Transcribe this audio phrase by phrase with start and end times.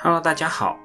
[0.00, 0.78] Hello，大家好。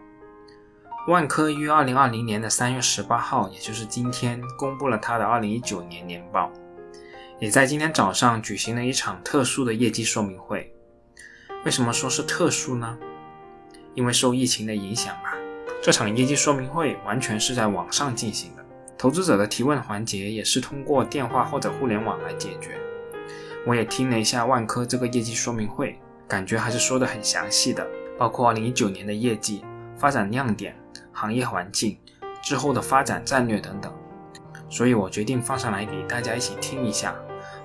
[1.07, 6.51] 万科于二零二零年的三月十八号，也就是今天，公布了它的二零一九年年报，
[7.37, 10.73] 也在今天早上举行了一场特殊的业绩说明会。
[11.63, 12.97] 为什么说是特殊呢？
[13.93, 15.35] 因为受疫情的影响吧。
[15.79, 18.65] 这场业绩说明会完全是在网上进行的，
[18.97, 22.79] 投资者的提问环节也是通过电话或者互联网来解决。
[23.67, 27.87] 我也听了一下万科这个业绩说明会，感觉还是说的很详细的。
[28.17, 29.63] 包括二零一九年的业绩、
[29.97, 30.75] 发展亮点、
[31.11, 31.97] 行业环境、
[32.41, 33.93] 之后的发展战略等等，
[34.69, 37.15] 所以我决定放上来给大家一起听一下，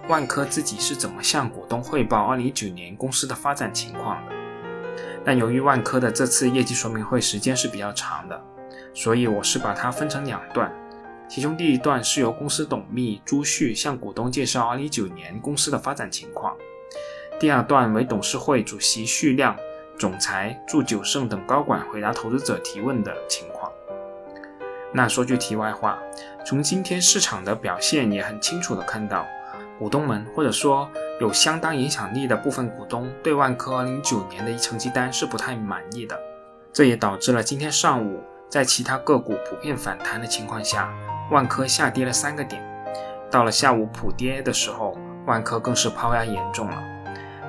[0.09, 4.33] 万科自己是怎么向股东汇报二零一九年公司的发展情况的。
[5.25, 8.43] 但由于万科的这次业绩说明会时间是比较长的，
[8.95, 10.73] 所以我是把它分成两段，
[11.29, 16.57] 其中第一段是由公司董秘朱旭向股东介绍二零一九年公司的发展情况，
[17.39, 19.55] 第二段为董事会主席徐亮。
[19.99, 23.71] 总裁祝九胜等高管回答投资者提问的情况。
[24.93, 25.99] 那说句题外话，
[26.47, 29.27] 从今天市场的表现也很清楚的看到，
[29.79, 30.89] 股东们或者说
[31.21, 36.19] 有相当影响力的部分股东对万科09年的成绩单是不太满意的。
[36.73, 40.91] 这也导致了今天上午在其他个股普遍反弹的情况下，
[41.31, 42.63] 万科下跌了三个点。
[43.31, 44.97] 到了下午普跌的时候，
[45.27, 46.83] 万科更是抛压严重了。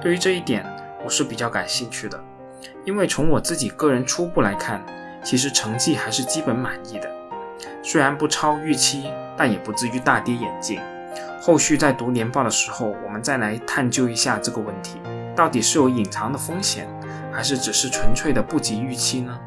[0.02, 0.66] 对于这一点，
[1.06, 2.22] 我是比较感兴趣的。
[2.90, 4.84] 因为从我自己个人初步来看，
[5.24, 7.08] 其实成绩还是基本满意的，
[7.84, 10.82] 虽然不超预期，但也不至于大跌眼镜。
[11.40, 15.00] 后续在读年报的时候，我们再来探究一下这个问题，
[15.36, 16.88] 到底是有隐藏的风险，
[17.32, 19.40] 还是只是纯粹的不及预期呢？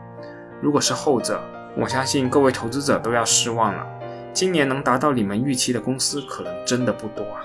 [0.61, 1.43] 如果是后者，
[1.77, 3.84] 我相信各位投资者都要失望了。
[4.33, 7.43] 今年能达到你们预期的公司，可能真的不多啊。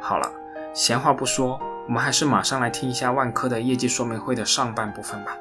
[0.00, 0.32] 好了，
[0.72, 1.60] 闲话不说。
[1.86, 5.36] 我们还是马上来听一下万科的业绩说明会的上半部分吧。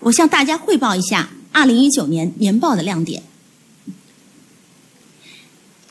[0.00, 3.22] 我向大家汇报一下二零一九年年报的亮点。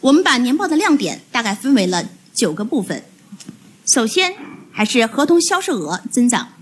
[0.02, 3.04] 我们把年报的亮点大概分为了九个部分。
[3.94, 4.34] 首先，
[4.72, 6.54] 还是合同销售额增长，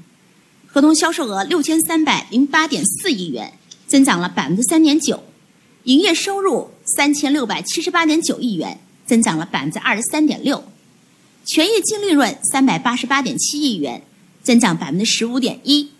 [0.67, 3.53] 合同销售额六千三百零八点四亿元，
[3.87, 5.17] 增长了百分之三点九；
[5.83, 8.79] 营业收入三千六百七十八点九亿元。
[9.05, 10.63] 增长了百分之二十三点六，
[11.45, 14.01] 权益净利润三百八十八点七亿元，
[14.43, 15.91] 增长百分之十五点一，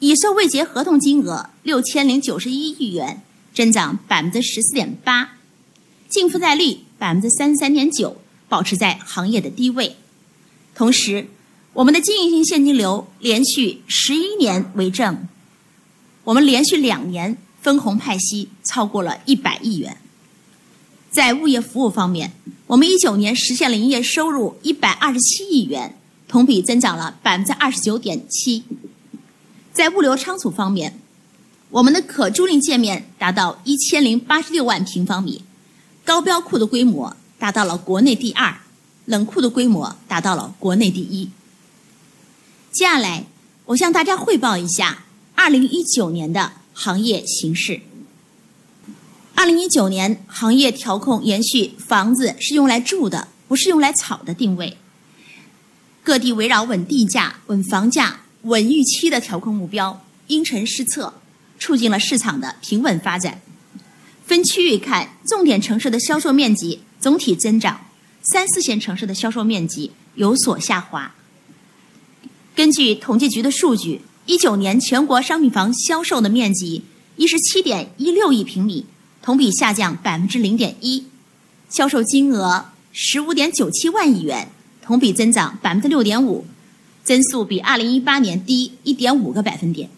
[0.00, 3.22] 已售未结合同金额六千零九十一亿元，
[3.54, 5.36] 增长百分之十四点八，
[6.08, 8.16] 净负债率百分之三十三点九，
[8.48, 9.96] 保持在行业的低位。
[10.74, 11.28] 同时，
[11.72, 15.28] 我们的经营性现金流连续十一年为正，
[16.24, 19.96] 我们连续两年分红派息超过了一百亿元。
[21.10, 22.32] 在物业服务方面，
[22.70, 25.98] 我们一九年实现了营业收入一百二十七亿元，
[26.28, 28.62] 同比增长了百分之二十九点七。
[29.72, 31.00] 在物流仓储方面，
[31.70, 35.42] 我们的可租赁界面达到一千零八十六万平方米，
[36.04, 38.60] 高标库的规模达到了国内第二，
[39.06, 41.28] 冷库的规模达到了国内第一。
[42.70, 43.24] 接下来，
[43.66, 47.80] 我向大家汇报一下二零一九年的行业形势。
[49.40, 54.76] 二零一九年行业调控延续“房子是用来住的，不是用来炒的”定位，
[56.04, 61.14] 各地围绕稳地价、稳房价、稳预期的调控目标，因城施策，
[61.58, 63.40] 促进了市场的平稳发展。
[64.26, 67.86] 分区域看，重点城市的销售面积总体增长，
[68.20, 71.14] 三四线城市的销售面积有所下滑。
[72.54, 76.82] 根据统计局的数据，一九年全国商品房销售的面积
[77.16, 78.84] 一十七点一六亿平米。
[79.22, 81.04] 同比下降百分之零点一，
[81.68, 84.48] 销售金额十五点九七万亿元，
[84.82, 86.46] 同比增长百分之六点五，
[87.04, 89.90] 增速比二零一八年低一点五个百分点。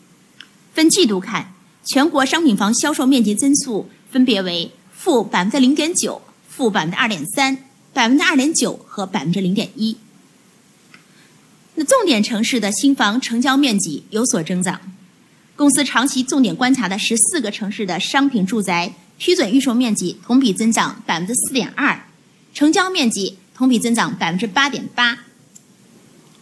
[0.75, 7.57] 分季度看，全国商品房销售面积增速分别为负百分之零点九、负百分之二点三、
[7.93, 9.97] 百分之二点九和百分之零点一。
[11.75, 14.81] 那重点城市的新房成交面积有所增长，
[15.57, 18.93] 公司长期重点观察的十四个城市的商品住宅。
[19.19, 22.07] 批准预售面积同比增长百分之四点二，
[22.53, 25.19] 成交面积同比增长百分之八点八。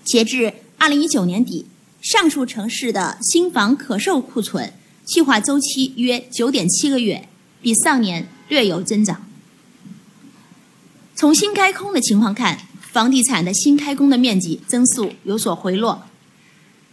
[0.02, 1.67] 截至二零一九年底，
[2.00, 4.72] 上述城市的新房可售库存
[5.05, 7.28] 计划周期约九点七个月，
[7.61, 9.26] 比上年略有增长。
[11.14, 16.05] 从新开空的情况看，房地产的新开工的面积增速有所回落。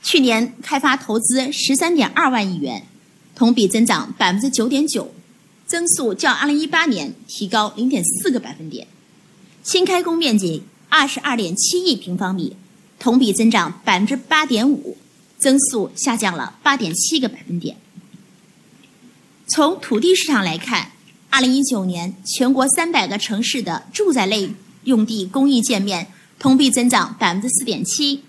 [0.03, 2.85] 去年开发投资十三点二万亿元，
[3.33, 5.13] 同比增长百分之九点九。
[5.67, 8.87] 增速较二零一八年提高零点四个百分点，
[9.63, 12.55] 新开工面积二十二点七亿平方米，
[12.97, 14.95] 同比增长百分之八点五，
[15.37, 17.75] 增速下降了八点七个百分点。
[19.47, 20.93] 从土地市场来看，
[21.29, 24.49] 二零一九年全国三百个城市的住宅类
[24.85, 26.07] 用地供应建面
[26.39, 28.23] 同比增长百分之四点七，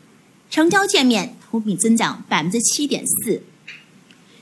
[0.51, 3.45] 成交建面同比增长百分之七点四。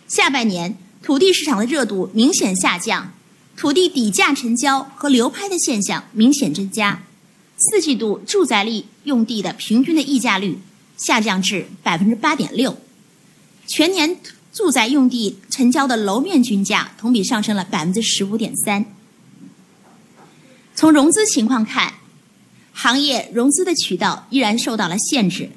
[0.08, 3.12] 下半年土地市场的热度明显下降，
[3.56, 7.00] 土地底价成交和流拍的现象明显增加。
[7.56, 10.58] 四季度住宅类用地的平均的溢价率
[10.96, 12.76] 下降至百分之八点六，
[13.68, 14.18] 全年
[14.52, 18.84] 住宅用地成交的楼面均价同比上升了百分之十五点三。
[20.74, 21.94] 从融资情况看，
[22.72, 25.50] 行业融资的渠道依然受到了限制。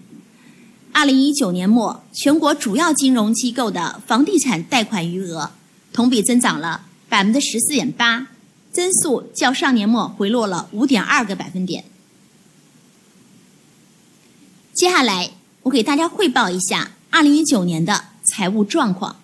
[0.91, 5.51] 二零一九年末，全国主要金融机构的房地产贷款余额
[5.94, 8.27] 同比增长了百分之十四点八，
[8.71, 11.86] 增速较上年末回落了五点二个百分点。
[14.74, 15.31] 接下来，
[15.63, 19.18] 我给大家汇报一下二零一九年的财务状况。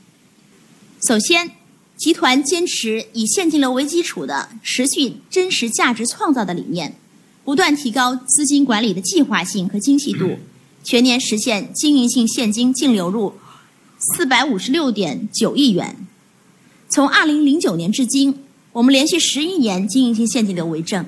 [1.07, 1.51] 首先，
[1.97, 6.95] 集团坚持以现金流为基础的持续真实价值创造的理念，
[7.43, 10.37] 不断提高资金管理的计划性和精细度。
[10.85, 13.33] 全年实现经营性现金净流入
[13.97, 16.05] 四百五十六点九亿元。
[16.87, 21.03] 从二零零九年至今，我们连续十一年经营性现金流为正。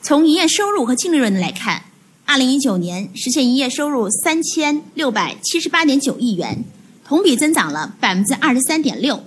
[0.00, 1.86] 从营业收入和净利润来看，
[2.24, 6.64] 二零一九年实现营业收入三千六百七十八点九亿元，
[7.04, 9.24] 同比增长了百分之二十三点六；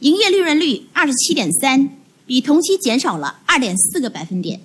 [0.00, 1.88] 营业利润率二十七点三，
[2.26, 4.60] 比同期减少了二点四个百分点。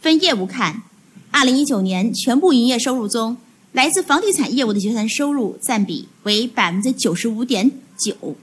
[0.00, 0.84] 分业务看。
[1.30, 3.36] 二零一九年全部营业收入中，
[3.72, 8.34] 来自房地产业务的结算收入占比为百分之九十五点九，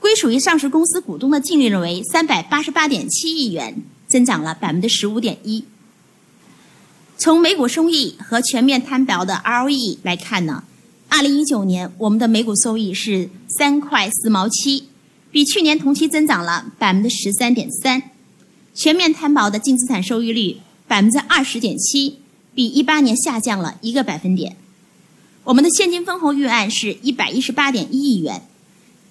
[0.00, 5.64] 归属于上市公司股东的净利润为三百八十八点七亿元，增长了百分之十五点一。
[7.16, 10.64] 从每股收益和全面摊薄的 ROE 来看呢，
[11.08, 14.88] 二零一九年我们的每股收益是三块四毛七，
[15.30, 18.02] 比去年同期增长了百分之十三点三，
[18.74, 20.58] 全面摊薄的净资产收益率。
[20.86, 22.18] 百分之二十点七，
[22.54, 24.56] 比一八年下降了一个百分点。
[25.44, 28.46] 我们的现金分红预案是一百一十八点一亿元，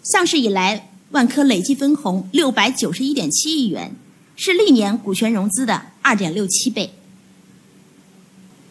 [0.03, 3.95] 上市以来万科累计分红六百九十一点七亿元，
[4.35, 6.91] 是历年股权融资的二点六七倍。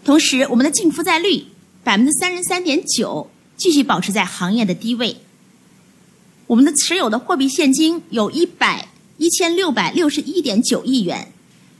[0.05, 1.45] 同时，我们的净负债率
[1.85, 5.19] 百分之三十三点九，继续保持在行业的低位。
[6.49, 8.89] 我们的持有的货币现金有一百
[9.19, 11.33] 一千六百六十一点九亿元。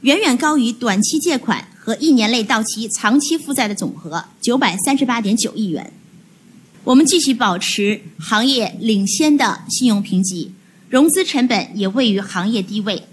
[0.03, 5.93] 远远高于短期借款和一年内到期长期负债的总和九百三十八点九亿元。
[6.83, 10.51] 我们继续保持行业领先的信用评级，
[10.89, 13.03] 融资成本也位于行业低位。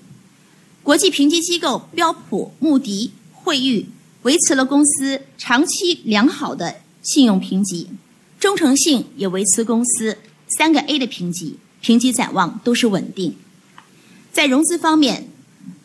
[0.82, 3.86] 国际评级机构标普、穆迪、惠誉
[4.22, 7.88] 维持了公司长期良好的信用评级，
[8.40, 10.18] 忠诚性也维持公司
[10.58, 13.36] 三个 A 的评级，评级展望都是稳定。
[14.32, 15.29] 在融资方面。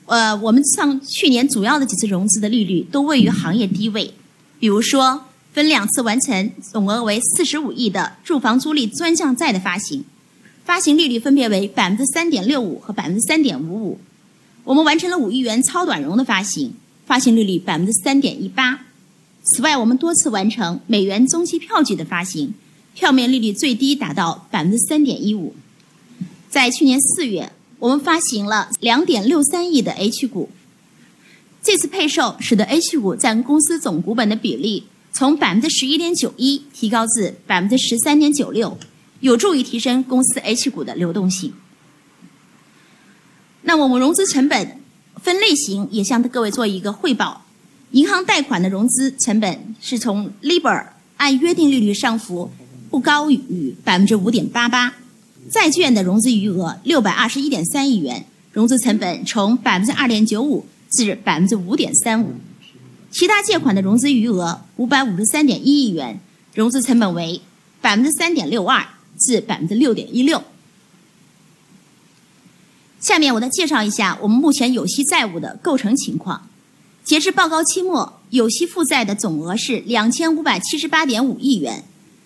[0.08, 4.14] 呃，我们上去年主要的几次融资的利率都位于行业低位，
[4.60, 10.06] 比如说分两次完成总额为四十五亿的住房租赁专项债的发行，
[10.64, 14.00] 发行利率分别为百分之三点六五和百分之三点五五。
[14.64, 16.76] 我们完成了五亿元超短融的发行，
[17.08, 18.82] 发行利率百分之三点一八。
[19.42, 22.54] 此外，我们多次完成美元中期票据的发行，
[22.94, 25.56] 票面利率最低达到百分之三点一五。
[26.48, 27.52] 在去年四月。
[27.80, 30.50] 我们发行了两点六三亿的 H 股，
[31.62, 38.78] 这次配售使得 H 股占公司总股本的比例从百分之十一点九一提高至百分之十三点九六，
[39.20, 41.54] 有助于提升公司 H 股的流动性。
[43.64, 44.80] 那我们融资成本
[45.22, 47.46] 分类型也向各位做一个汇报：
[47.92, 52.52] 银行贷款的融资成本是从 LIBOR 按约定利率上浮
[52.90, 54.94] 不高于百分之五点八八。
[55.52, 62.30] 债券的融资余额六百二十一点三亿元，融资成本从百分之二点九五至百分之五点三五；
[63.12, 66.20] 其他借款的融资余额五百五十三点一亿元，
[66.56, 67.40] 融资成本为
[67.80, 68.84] 百分之三点六二
[69.20, 70.44] 至百分之六点一六。
[73.00, 76.50] 下面我再介绍一下我们目前有息债务的构成情况。
[77.04, 81.84] 截至报告期末，有息负债的总额是两千五百七十八点五亿元，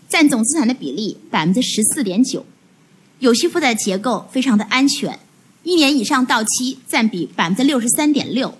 [0.08, 2.46] 占总资产的比例百分之十四点九。
[3.20, 5.20] 有息负债结构非常的安全，
[5.64, 8.58] 一年以上到期占比百分之六十三点六，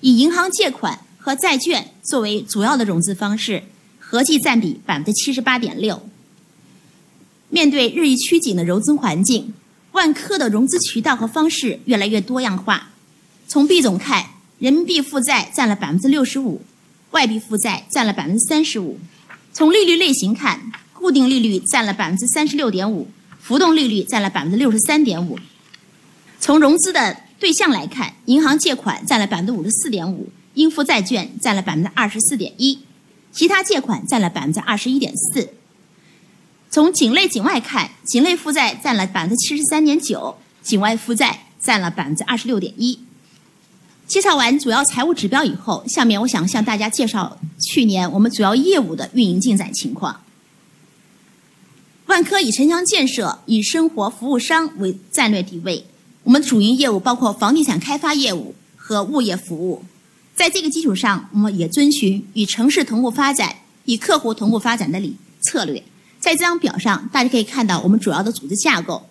[0.00, 3.62] 以银行借款和债券作为主要的融资方式，
[3.98, 6.06] 合计占比百分之七十八点六。
[7.48, 9.54] 面对日益趋紧的融资环境，
[9.92, 12.90] 万科的融资渠道和方式越来越多样化。
[13.48, 14.26] 从币种看，
[14.58, 16.60] 人民币负债占了百分之六十五，
[17.12, 18.98] 外币负债占了百分之三十五。
[19.52, 23.08] 从利率类型看，固定利率占了百分之三十六点五，
[23.44, 25.38] 浮动利率占了百分之六十三点五。
[26.40, 32.78] 从融资的对象来看，银行借款占了百分之五十四点五，应付债券占了百分之二十四点一，
[33.32, 35.50] 其他借款占了百分之二十一点四。
[36.70, 42.98] 从境内境外看，境内负债占了百分之七十三点九，境外负债占了百分之二十六点一。
[44.06, 50.22] 介绍完主要财务指标以后，下面我想向大家介绍去年我们主要业务的运营进展情况。
[52.14, 55.84] 万科以城乡建设、以生活服务商为战略定位，
[56.22, 59.82] 我们主营业务包括房地产开发业务和物业服务。
[60.36, 63.56] 在这个基础上，我们也遵循与城市同步发展、
[63.86, 65.82] 与客户同步发展的理策略。
[66.20, 69.04] 在这张表上，大家可以看到我们主要的组织架构。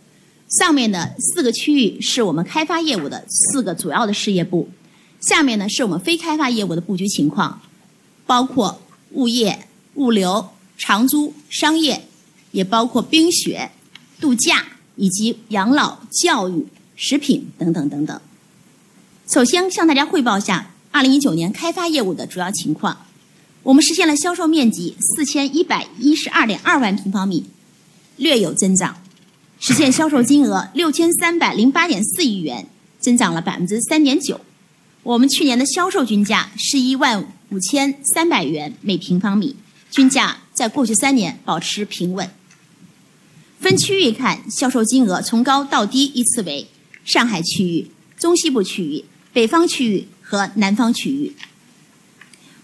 [0.48, 4.70] 上面的四个区域是我们开发业务的四个主要的事业部，
[5.20, 7.60] 下面呢是我们非开发业务的布局情况，
[8.26, 8.80] 包括
[9.12, 12.08] 物业、物流、长租、商业，
[12.54, 13.70] 也包括冰雪、
[14.22, 18.22] 度假以及养老、教育、食品等等等等。
[19.28, 23.06] 首先向大家汇报一下二零一九年开发业务的主要情况。
[23.64, 27.46] 我们实现了销售面积四千一百一十二点二万平方米，
[28.18, 28.94] 略有增长；
[29.60, 32.68] 实现销售金额六千三百零八点四亿元，
[33.00, 34.40] 增长了百分之三点九。
[35.02, 39.56] 我们去年的销售均价是一万五千三百元每平方米，
[39.90, 42.30] 均价在过去三年保持平稳。
[43.64, 46.68] 分区域看，销售金额从高到低依次为
[47.06, 47.90] 上海区域、
[48.20, 51.34] 中西部区域、北方区域和南方区域。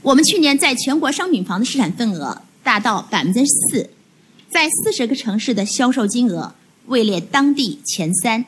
[0.02, 3.90] 我们去年在全国商品房的市场份额达到百分之四，
[4.50, 6.54] 在四十个城市的销售金额
[6.88, 8.44] 位列当地前三，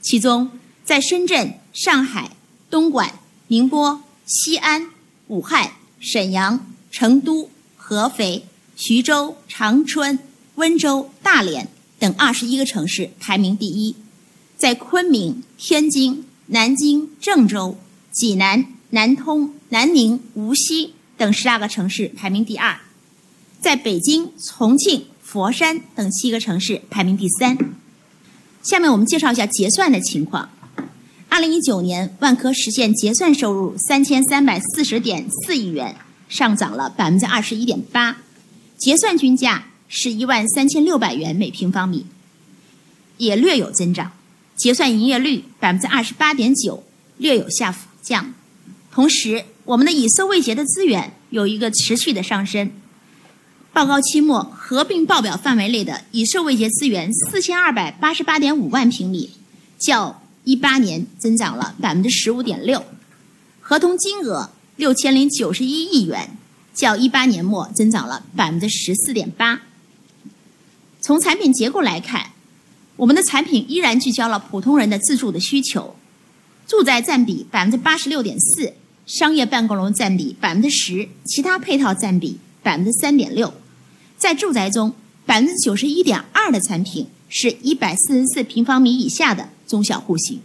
[0.00, 0.50] 其中
[0.84, 2.32] 在深圳、上海、
[2.68, 4.88] 东莞、宁波、西安、
[5.28, 5.70] 武汉、
[6.00, 10.18] 沈阳、成都、合肥、徐州、长春、
[10.56, 11.68] 温州、大连
[12.04, 13.96] 等二十一个城市排名第一，
[14.58, 17.78] 在昆明、天津、南京、郑州、
[18.12, 18.66] 济南。
[18.90, 22.78] 南通、南宁、无锡等十二个城市排名第二，
[23.58, 27.58] 在北京、重庆、佛山等七个城市排名第三。
[28.62, 30.48] 下面我们介绍一下结算的情况。
[31.28, 35.96] 二零一九年，万科实现结算收入三千三百四十点四亿元，
[36.28, 38.18] 上涨了百分之二十一点八，
[38.76, 42.06] 结算均价是一万三千六百元每平方米，
[43.18, 44.12] 也略有增长。
[44.56, 46.84] 结算营业率百分之二十八点九，
[47.16, 48.32] 略有下降。
[48.92, 52.70] 同时，我们的已收未结的资源有一个持续的上升。
[53.72, 59.30] 报告期末合并报表范围内的已收未结资源四千二百八十八点五万平米，
[59.76, 62.84] 较一八年增长了百分之十五点六。
[63.60, 66.36] 合同金额六千零九十一亿元，
[66.72, 69.60] 较一八年末增长了百分之十四点八。
[71.04, 72.30] 从产品结构来看，
[72.96, 75.94] 我们的产品依然聚焦了普通人的自住的需求，
[76.66, 78.72] 住宅占比百分之八十六点四。
[79.04, 83.52] 商业办公楼占比百分之十，其他配套占比百分之三点六。
[84.16, 84.94] 在住宅中，
[85.26, 90.40] 百分之九十一点二的产品是一百四十四平方米以下的中小户型。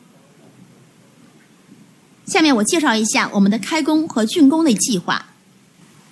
[2.26, 5.29] 下面我介绍一下我们的开工和竣工的计划。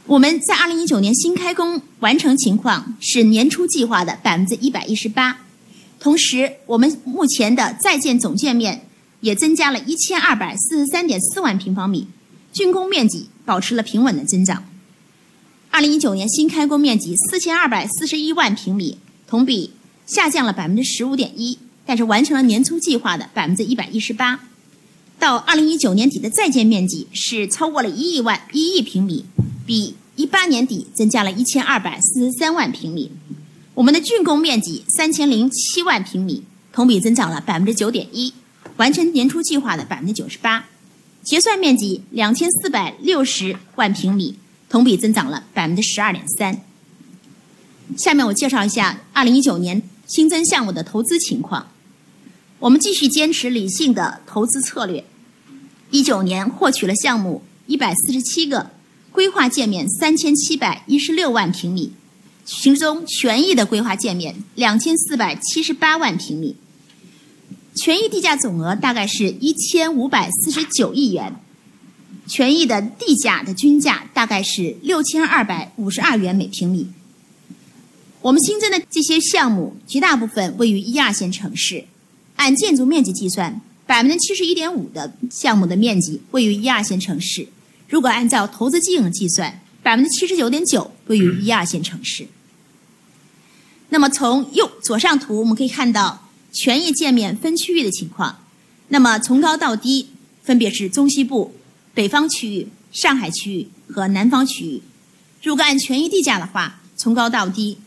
[0.07, 5.39] 我们在二零一九年新开工完成情况是年初计划的百分之一百一十八，
[5.99, 8.87] 同时我们目前的在建总建面
[9.19, 12.07] 也增加了一千二百四十三点四万平方米。
[12.53, 14.63] 竣工面积保持了平稳的增长。
[15.69, 18.97] 二零一九年新开工面积四千二百四十一万平米，
[19.27, 19.73] 同比
[20.05, 24.39] 下降了百分之十五点一，但是完成了年初计划的百分之一百一十八。
[25.19, 29.25] 到二零一九年底的在建面积是超过了一亿万一亿平米，
[29.67, 33.11] 比一八年底增加了一千二百四十三万平米。
[33.75, 38.33] 我们的竣工面积三千零七万平米，同比增长了百分之九点一，
[38.77, 40.65] 完成年初计划的百分之九十八。
[41.21, 46.61] 结算面积两千四百六十万平米，同比增长了百分之十二点三。
[47.97, 51.67] 下面我介绍一下二零一九年新增项目的投资情况。
[52.59, 55.03] 我们继续坚持理性的投资策略，
[55.91, 58.71] 一九年获取了项目一百四十七个，
[59.17, 61.91] 规划建面三千七百一十六万平米，
[62.45, 66.55] 其中权益的规划建面两千四百七十八万平米。
[67.73, 71.33] 权益地价总额大概是一千五百四十九亿元，
[72.27, 76.85] 权益的地价的均价大概是六千二百五十二元每平米。
[78.21, 81.85] 我们新增的这些项目，绝大部分位于一二线城市。
[82.35, 87.47] 按建筑面积计算，百分之七十一点五的项目的面积位于一二线城市。
[87.89, 92.27] 如果按照投资金额计算，百分之七十九点九位于一二线城市。
[93.89, 98.43] 那么从右左上图我们可以看到权益界面分区域的情况。
[98.89, 100.09] 那么从高到低
[100.43, 101.55] 分别是中西部、
[101.93, 104.81] 北方区域、上海区域和南方区域。
[105.41, 107.77] 如果按权益地价的话，从高到低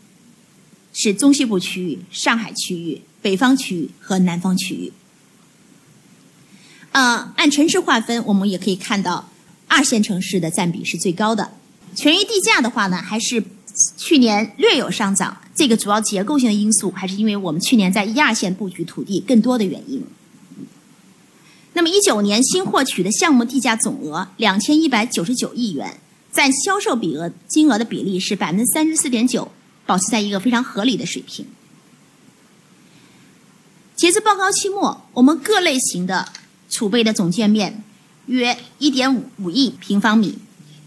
[0.93, 4.93] 是中西部区域、上海区域、北方区域和南方区域。
[6.93, 9.30] 呃，按城市划分，我们也可以看到
[9.71, 11.53] 二线城市的占比是最高的。
[11.95, 13.43] 权益地价的话呢，还是
[13.97, 15.41] 去年略有上涨。
[15.55, 20.03] 这个主要结构性的因素，还是因为我们去年在一二线布局土地更多的原因。
[21.75, 26.01] 那么一九年新获取的项目地价总额两千一百九十九亿元，
[26.33, 29.53] 占销售比额金额的比例是百分之三十四点九，
[29.87, 31.47] 保持在一个非常合理的水平。
[33.95, 36.29] 截至报告期末，我们各类型的
[36.69, 37.85] 储备的总建面
[38.31, 40.39] 约一点五五亿平方米，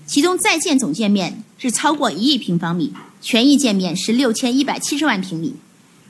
[0.08, 2.94] 其中在建总建面是超过一亿平方米。
[3.22, 5.56] 权益建面是六千一百七十万平米，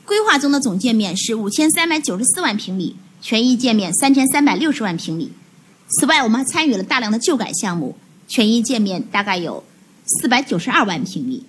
[0.04, 5.30] 规划中的总建面是五千三百九十四万平米，权益建面三千三百六十万平米。
[5.88, 9.62] 此外，我们还参与了大量的旧改项目，权益建面大概有
[10.06, 11.44] 四百九十二万平米。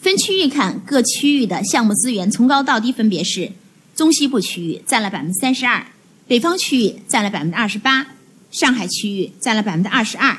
[0.00, 3.52] 分区域看，各区域的项目资源从高到低分别是：
[3.94, 5.86] 中西部区域占了百分之三十二，
[6.26, 8.06] 北方区域占了百分之二十八，
[8.50, 10.38] 上海区域占了百分之二十二，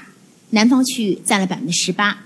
[0.51, 2.23] 南方区域占了百分之十八。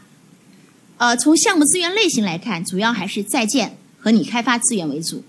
[0.98, 5.24] 呃，从项目资源类型来看，主要还是在建和拟开发资源为主。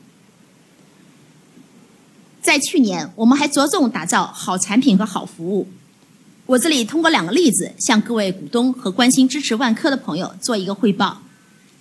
[2.40, 5.68] 在去年，我们还着重打造好产品和好服务。
[6.46, 11.20] 我这里通过两个例子，向各位股东和关心支持万科的朋友做一个汇报。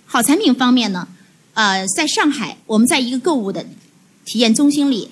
[0.04, 1.08] 好产品方面呢，
[1.54, 3.64] 呃，在上海，我们在一个购物的
[4.26, 5.10] 体验中心里，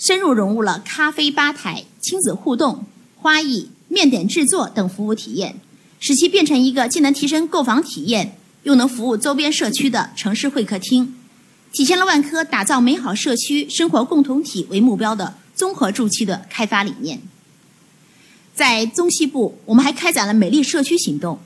[0.00, 5.60] 深入融入了咖啡吧台、亲子互动、花艺、面点制作等服务体验。
[6.00, 11.14] 使其变成一个既能提升购房体验，又能服务周边社区的城市会客厅，
[11.70, 17.20] 体现了万科打造美好社区生活共同体为目标的综合住区的开发理念。
[18.54, 21.38] 在中西部，我们还开展了美丽社区行动。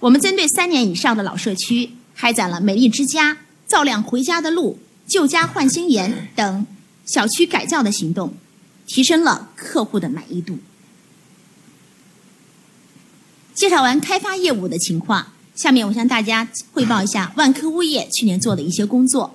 [0.00, 6.66] 我们针对三年以上的老社区，开展了美丽之家、照亮回家的路、旧家换新颜等
[7.12, 8.32] 小区改造的行动，
[8.86, 10.58] 提升了客户的满意度。
[13.52, 19.34] 介绍完开发业务的情况，下面我向大家汇报一下万科物业去年做的一些工作。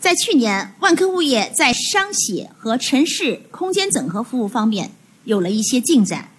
[0.00, 4.90] 在去年，万科物业在商写和城市空间整合服务方面
[5.24, 6.30] 有了一些进展。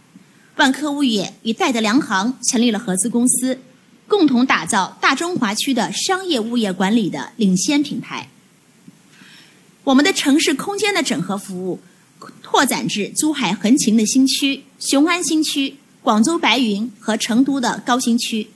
[0.55, 3.59] 万科物业与戴德梁行成立了合资公司，
[4.07, 8.29] 共同打造大中华区的商业物业管理的领先品牌。
[9.85, 11.79] 我们的城市空间的整合服务
[12.43, 15.75] 拓展至珠海横琴的新区、雄安新区。
[16.01, 18.47] 广州白云和成都的高新区，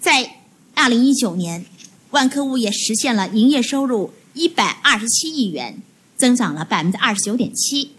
[0.00, 0.36] 在
[0.72, 1.66] 二零一九年，
[2.12, 5.82] 万科物业实现了营业收入一百二十七亿元，
[6.16, 7.90] 增长了百分之二十九点七。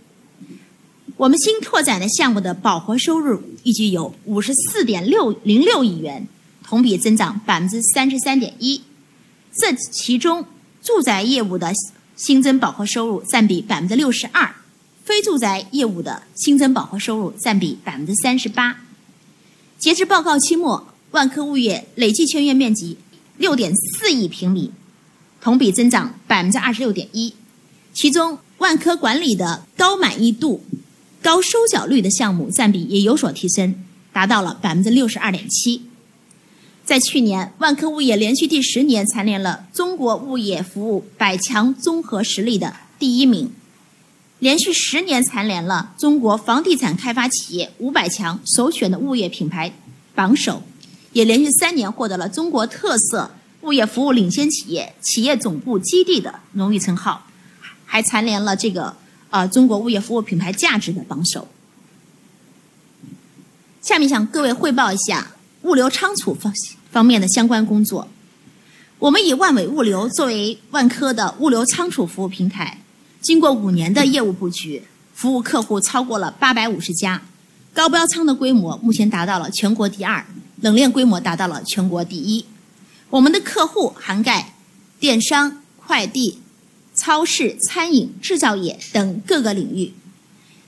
[1.18, 6.28] 我们新拓展的项目的饱和收入预计有五十四点六零六亿元，
[6.64, 8.82] 同比增长百分之三十三点一。
[9.54, 10.48] 这其中，
[10.82, 11.72] 住宅业务的
[12.26, 14.56] 新增饱和收入占比百分之六十二。
[15.04, 18.78] 非住宅业务的新增饱和收入占比百分之三十八。
[19.78, 22.98] 截至报告期末，万科物业累计签约面积
[23.38, 24.72] 六点四亿平米，
[25.42, 27.34] 同比增长百分之二十六点一。
[27.94, 30.64] 其中，万科管理的高满意度、
[31.22, 33.76] 高收缴率的项目占比也有所提升，
[34.14, 35.82] 达到了百分之六十二点七。
[36.86, 43.52] 在去年，万科物业连续第十年蝉联了中国物业服务百强综合实力的第一名。
[44.40, 49.74] 连续十年蝉联了中国房地产开发企业五百强首选的物业品牌
[50.14, 50.62] 榜首，
[51.14, 57.26] 也连续三年获得了中国特色物业服务领先企业企业总部基地的荣誉称号，
[57.86, 58.94] 还蝉联了这个
[59.30, 61.48] 呃中国物业服务品牌价值的榜首。
[63.82, 65.32] 下面向各位汇报一下
[65.64, 66.54] 物流仓储方
[66.92, 68.08] 方面的相关工作。
[69.00, 72.80] 我们以万伟物流作为万科的物流仓储服务平台。
[73.22, 77.22] 经过五年的业务布局，服务客户超过了八百五十家，
[77.74, 80.26] 高标仓的规模目前达到了全国第二，
[80.62, 82.46] 冷链规模达到了全国第一。
[83.10, 84.56] 我们的客户涵盖
[85.00, 86.40] 电商、快递、
[86.94, 89.94] 超市、餐饮、制造业等各个领域。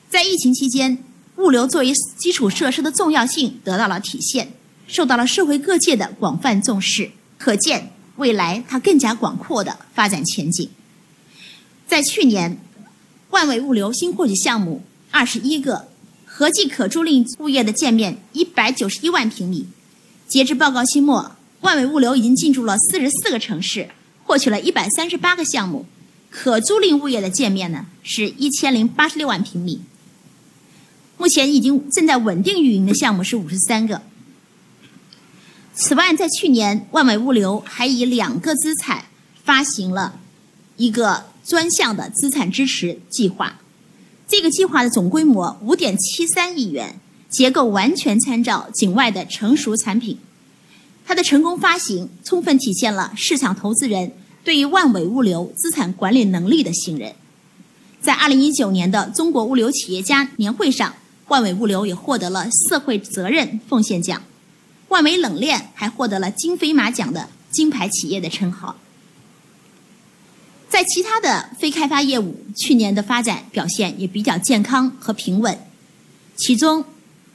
[0.10, 0.98] 在疫情期间，
[1.38, 4.54] 物流作为基础设施的重要性得到了体现，
[4.88, 10.70] 受到了社会各界的广泛重视，可见未来它更加广阔的发展前景。
[11.88, 12.58] 在去年，
[13.30, 15.88] 万维物流新获取项目二十一个，
[16.26, 19.68] 合计可租赁物业的建面一百九十一万平米。
[20.28, 23.90] 截至报告期末，万伟物流已经进驻了四十四个城市，
[24.24, 25.86] 获取了一百三十八个项目，
[26.30, 29.82] 可租赁物业的建面呢是一千零八十六万平米。
[31.18, 34.02] 目前已经正在稳定运营的项目是五十三个。
[35.78, 39.04] 此外，在去年，万伟物流还以两个资产
[39.44, 40.20] 发行了
[40.78, 43.60] 一个专项的资产支持计划。
[44.26, 46.98] 这个计划的总规模五点七三亿元，
[47.30, 50.18] 结构完全参照境外的成熟产品。
[51.06, 54.14] 它的成功发行，充分体现了市场投资人
[54.46, 57.14] 对于万伟物流资产管理能力的信任。
[58.02, 60.96] 在二零一九年的中国物流企业家年会上，
[61.28, 64.24] 万伟物流也获得了社会责任奉献奖，
[64.90, 68.78] 万维冷链还获得了金飞马奖的金牌企业的称号。
[70.70, 75.58] 在其他的非开发业务，去年的发展表现也比较健康和平稳。
[76.36, 76.84] 其中，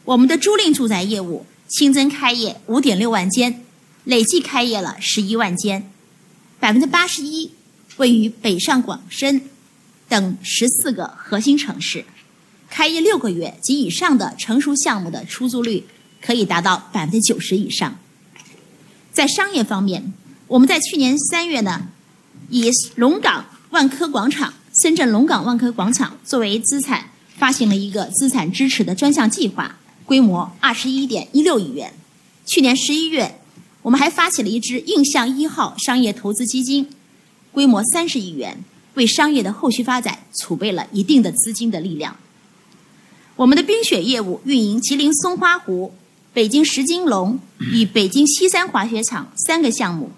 [0.04, 3.64] 我们的租赁住宅业务新增开业五点六万间，
[4.04, 5.90] 累计开业了十一万间，
[6.58, 7.50] 百分之八十一
[7.96, 9.40] 位于北上广深
[10.08, 12.04] 等十四个核心城市，
[12.68, 15.86] 开业六个月及以上的成熟项目的出租率
[16.20, 17.98] 可以达到百分之九十以上。
[19.12, 20.12] 在商业方面，
[20.46, 21.88] 我们在去年三月呢。
[22.52, 24.52] 以龙岗万科广场、
[24.82, 31.92] 深圳龙岗万科广场作为资产，发行了一个资产支持的专项计划，规模二十一点一六亿元。
[32.44, 33.38] 去年十一月，
[33.82, 36.88] 我们还发起了一支印象一号商业投资基金，
[37.52, 42.16] 规模三十亿元，为商业的后续发展储备了一定的资金的力量。
[43.36, 45.94] 我们的冰雪业务运营吉林松花湖、
[46.32, 50.12] 北京石金龙与北京西山滑雪场三个项目，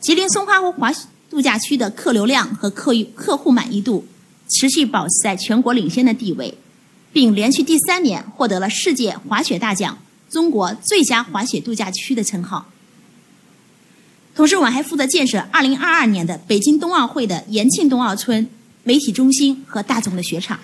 [0.00, 1.06] 吉林松花湖滑雪。
[1.28, 4.04] 度假区的客流量和客客户满意度
[4.48, 6.58] 持续保持在全国领先的地位，
[7.12, 9.96] 并连续第三年获得了世界滑雪大奖
[10.28, 12.66] “中国最佳滑雪度假区”的称号。
[14.34, 18.48] 同时，我们还负责建设2022年的北京冬奥会的延庆冬奥村、
[18.82, 20.58] 媒体中心和大众的雪场。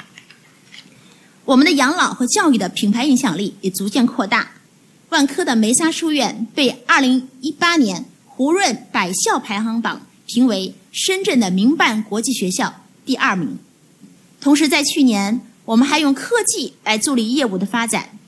[1.45, 4.51] 我们的养老和教育的品牌影响力也逐渐扩大，
[5.09, 10.03] 万科的梅沙书院被2018年胡润百校排行榜。
[10.29, 13.57] 评为深圳的民办国际学校第二名。
[14.41, 18.19] 同时，在去年，我们还用科技来助力业务的发展。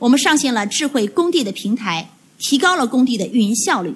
[0.00, 2.10] 我们上线了智慧工地的平台，
[2.40, 3.94] 提高了工地的运营效率。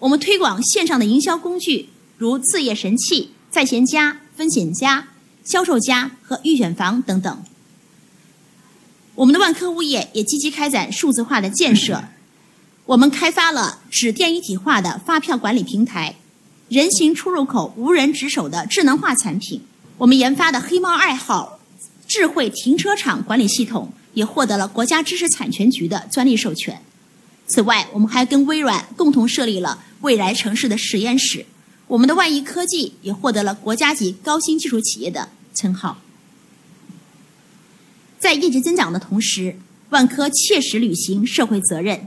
[0.00, 5.06] 我们推广线上的营销工具，如置业神器、在线加、分险加、
[5.44, 7.44] 销售加和预选房等等。
[9.20, 12.02] 我们的万科物业也积极开展数字化的建设。
[12.86, 16.16] 我们开发了纸电一体化的发票管理平台。
[16.70, 19.60] 人行出入口无人值守的智能化产品，
[19.98, 21.60] 我们研发的“黑猫二号”
[22.08, 26.80] 智慧停车场管理系统也获得了国家知识产权局的专利授权。
[27.46, 31.44] 此外，我们还跟微软共同设立了未来城市的实验室。
[31.88, 35.98] 我们的万亿科技也获得了国家级高新技术企业的称号。
[38.20, 39.56] 在业绩增长的同时，
[39.88, 42.06] 万科切实履行社会责任。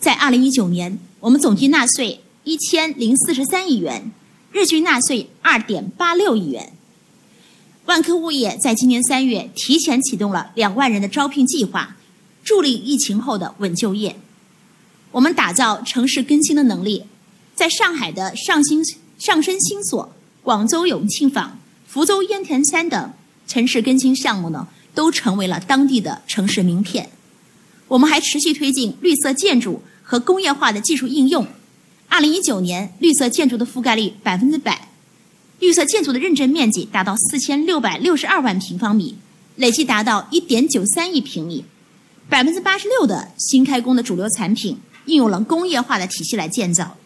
[0.00, 2.22] 在2019年，我们总计纳税。
[2.42, 4.10] 一千零四十三亿元，
[4.50, 6.72] 日均纳税二点八六亿元。
[7.84, 11.98] 万科物业在今年三月提前启动了两万人的招聘计划，
[12.42, 14.16] 助力疫情后的稳就业。
[15.12, 17.04] 我们打造城市更新的能力，
[17.54, 18.82] 在上海的上新
[19.18, 20.10] 上升新所、
[20.42, 23.12] 广州永庆坊、福州烟田山等
[23.46, 27.10] 城市更新项目呢，都成为了当地的城市名片。
[27.88, 31.46] 我们还持续推进绿色建筑和工业化的技术应用。
[32.08, 34.88] 二零一九年，绿色建筑的覆盖率百分之百，
[35.58, 39.16] 绿色建筑的认证面积达到四千六百六十二万平方米，
[39.56, 41.64] 累计达到一点九三亿平米。
[42.28, 46.96] 百分之八十六的新开工的主流产品应用了工业化的体系来建造。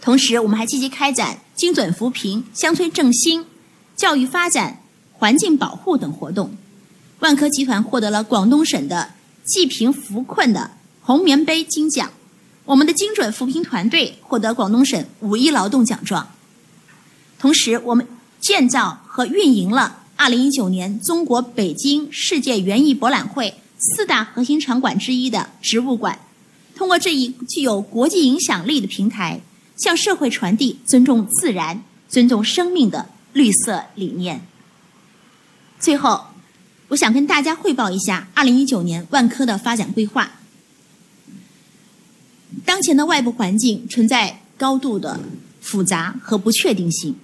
[0.00, 3.46] 同时，我们还积极开展精准扶贫、乡村振兴、
[3.94, 6.56] 教育发展、环境保护等活动。
[7.20, 9.10] 万科集团获得了广东省的
[9.44, 10.70] 济贫扶困的
[11.02, 12.10] 红棉杯金奖。
[12.64, 16.30] 我们的精准扶贫团队获得广东省五一劳动奖状。
[17.38, 18.06] 同时，我们
[18.40, 26.18] 建造和运营了2019年中国北京世界园艺博览会四大核心场馆之一的植物馆。
[26.74, 29.40] 通过这一具有国际影响力的平台，
[29.76, 34.40] 向社会传递尊重自然、尊重生命的绿色理念。
[35.78, 36.26] 最后，
[36.90, 40.32] 我想跟大家汇报一下2019年万科的发展规划。
[42.64, 45.20] 当前的外部环境存在高度的
[45.60, 47.14] 复杂和不确定性，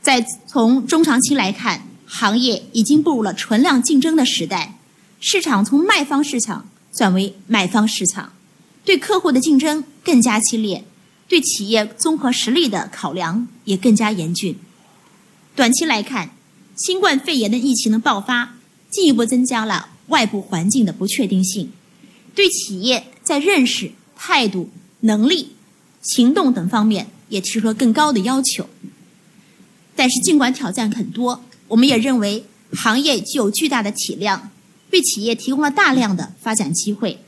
[0.00, 4.78] 在从中长期来看，行业已经步入了存量竞争的时代，
[5.20, 8.32] 市场从卖方市场转为买方市场，
[8.86, 10.82] 对客户的竞争更加激烈，
[11.28, 14.58] 对企业综合实力的考量也更加严峻。
[15.54, 16.30] 短期来看，
[16.74, 18.54] 新冠肺炎的疫情的爆发，
[18.94, 21.72] 进一步增加了外部环境的不确定性，
[22.32, 25.50] 对企业在认识、态度、能力、
[26.00, 28.68] 行动等方面也提出了更高的要求。
[29.96, 34.52] 但是，尽管挑战很多，我们也认为行业具有巨大的体量，
[34.92, 37.18] 为企业提供了大量的发展机会。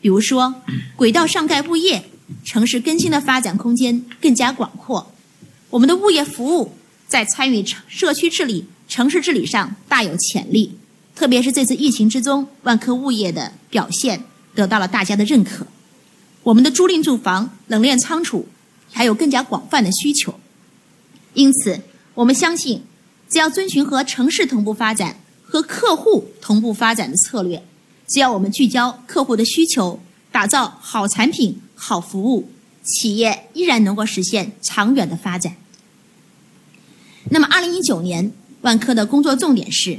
[0.00, 0.54] 比如说，
[0.96, 2.02] 轨道上盖物业、
[2.42, 5.12] 城市更新的发展空间更加广阔。
[5.68, 6.72] 我们的物业服务
[7.06, 10.78] 在参与社区治理、城市治理上大有潜力。
[11.20, 15.66] 特别是这次疫情之中，万科物业的表现得到了大家的认可。
[16.42, 18.48] 我们的租赁住房、冷链仓储
[18.90, 20.40] 还有更加广泛的需求。
[21.34, 21.78] 因此，
[22.14, 22.82] 我们相信，
[23.28, 27.62] 只要遵循和城市同步发展、和客户同步发展的策略，
[28.08, 30.00] 只要我们聚焦客户的需求，
[30.32, 32.48] 打造好产品、好服务，
[32.82, 35.54] 企业依然能够实现长远的发展。
[37.28, 39.98] 那么，二零一九年，万科的工作重点是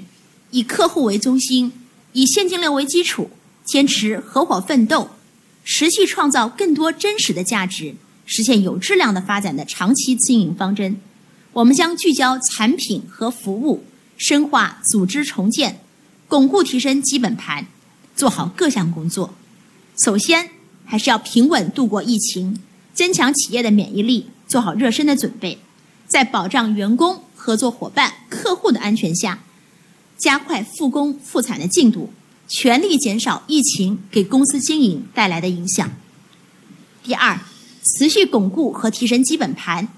[0.51, 1.71] 以客户为中心，
[2.13, 3.31] 以现金流为基础，
[3.65, 5.09] 坚持合伙奋斗，
[5.63, 10.99] 持续创造更多真实的价值，实现有质量的发展的长期经营方针。
[11.53, 13.83] 我们将聚焦产品和服务，
[14.17, 15.81] 深化组织重建，
[16.27, 17.67] 巩固提升基本盘，
[18.15, 19.33] 做好各项工作。
[19.97, 20.49] 首先，
[20.85, 22.59] 还是要平稳度过疫情，
[22.93, 25.59] 增强企业的免疫力，做好热身的准备。
[26.07, 29.43] 在保障员工、合作伙伴、客户的安全下，
[30.21, 32.13] 加快复工复产的进度，
[32.47, 35.91] 全力减少疫情给公司经营带来的影响。
[37.03, 37.39] 第二，
[37.97, 39.89] 持续巩固和提升基本盘。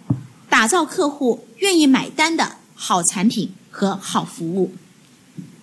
[0.49, 4.71] 打造客户愿意买单的好产品和好服务。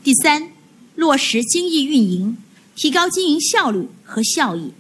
[0.02, 0.50] 第三，
[0.94, 2.36] 落实精益运营，
[2.74, 4.72] 提高经营效率和效益。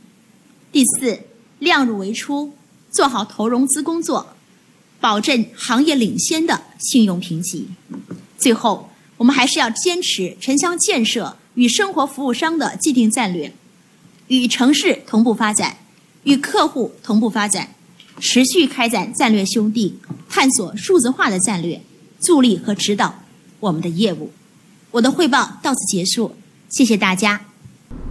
[0.70, 1.20] 第四，
[1.58, 2.52] 量入为出，
[2.90, 4.34] 做好投融资工作，
[5.00, 7.68] 保证行业领先的信用评级。
[8.36, 8.90] 最后，
[9.20, 13.52] 我们还是要坚持城乡建设与生活服务商的既定战略，
[14.28, 15.76] 与城市同步发展，
[16.22, 17.74] 与客户同步发展。
[18.18, 21.82] 持续开展战略兄弟，探索数字化的战略，
[22.22, 23.22] 助力和指导
[23.60, 24.32] 我们的业务。
[24.90, 26.34] 我的汇报到此结束，
[26.70, 27.49] 谢谢大家。